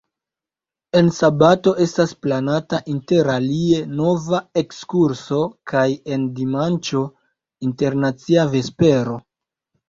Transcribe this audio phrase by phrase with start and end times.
[0.99, 5.43] En sabato estas planata interalie nova ekskurso,
[5.73, 5.83] kaj
[6.17, 7.05] en dimanĉo
[7.69, 9.21] internacia vespero.